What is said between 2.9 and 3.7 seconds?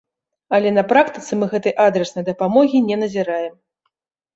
не назіраем.